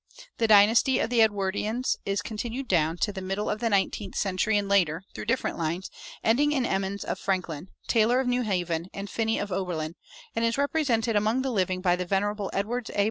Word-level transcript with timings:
The 0.39 0.47
dynasty 0.47 0.97
of 0.97 1.11
the 1.11 1.19
Edwardeans 1.21 1.95
is 2.07 2.23
continued 2.23 2.67
down 2.67 2.97
to 3.01 3.13
the 3.13 3.21
middle 3.21 3.51
of 3.51 3.59
the 3.59 3.69
nineteenth 3.69 4.15
century, 4.15 4.57
and 4.57 4.67
later, 4.67 5.03
through 5.13 5.25
different 5.25 5.59
lines, 5.59 5.91
ending 6.23 6.51
in 6.53 6.65
Emmons 6.65 7.03
of 7.03 7.19
Franklin, 7.19 7.67
Taylor 7.85 8.19
of 8.19 8.25
New 8.25 8.41
Haven, 8.41 8.87
and 8.95 9.07
Finney 9.11 9.37
of 9.37 9.51
Oberlin, 9.51 9.93
and 10.35 10.43
is 10.43 10.57
represented 10.57 11.15
among 11.15 11.43
the 11.43 11.51
living 11.51 11.81
by 11.81 11.95
the 11.95 12.05
venerable 12.07 12.49
Edwards 12.51 12.89
A. 12.95 12.99